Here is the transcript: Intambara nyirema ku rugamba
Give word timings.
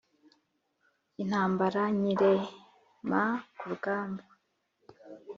Intambara 1.21 1.81
nyirema 2.01 3.21
ku 3.57 3.63
rugamba 3.71 4.23